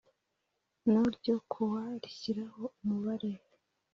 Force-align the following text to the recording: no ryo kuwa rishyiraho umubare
no 0.91 1.03
ryo 1.15 1.35
kuwa 1.51 1.83
rishyiraho 2.01 2.63
umubare 2.81 3.31